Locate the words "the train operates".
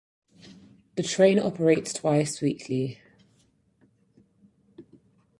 0.95-1.93